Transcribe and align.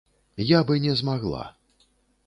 Я 0.57 0.63
бы 0.63 0.79
не 0.87 0.95
змагла. 1.03 1.47